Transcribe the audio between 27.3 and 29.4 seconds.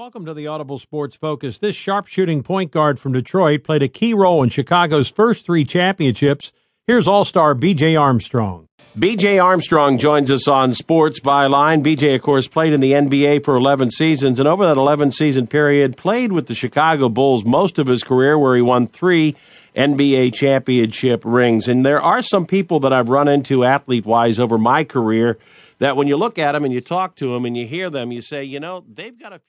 them and you hear them, you say, you know, they've got a